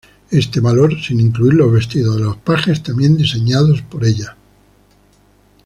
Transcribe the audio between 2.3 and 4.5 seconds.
pajes tambien diseñados por ella.